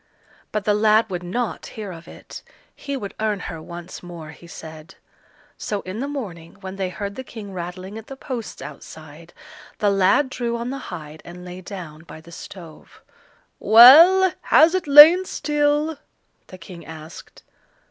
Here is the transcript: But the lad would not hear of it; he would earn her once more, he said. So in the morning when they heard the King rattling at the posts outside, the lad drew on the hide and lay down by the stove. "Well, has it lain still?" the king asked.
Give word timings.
But 0.51 0.65
the 0.65 0.73
lad 0.73 1.11
would 1.11 1.21
not 1.21 1.67
hear 1.77 1.91
of 1.91 2.07
it; 2.07 2.41
he 2.75 2.97
would 2.97 3.13
earn 3.19 3.39
her 3.39 3.61
once 3.61 4.01
more, 4.01 4.31
he 4.31 4.47
said. 4.47 4.95
So 5.59 5.81
in 5.81 5.99
the 5.99 6.07
morning 6.07 6.55
when 6.61 6.77
they 6.77 6.89
heard 6.89 7.13
the 7.13 7.23
King 7.23 7.53
rattling 7.53 7.99
at 7.99 8.07
the 8.07 8.15
posts 8.17 8.63
outside, 8.63 9.31
the 9.77 9.91
lad 9.91 10.31
drew 10.31 10.57
on 10.57 10.71
the 10.71 10.79
hide 10.89 11.21
and 11.23 11.45
lay 11.45 11.61
down 11.61 12.01
by 12.01 12.19
the 12.19 12.31
stove. 12.31 13.03
"Well, 13.59 14.33
has 14.41 14.73
it 14.73 14.87
lain 14.87 15.23
still?" 15.25 15.99
the 16.47 16.57
king 16.57 16.83
asked. 16.83 17.43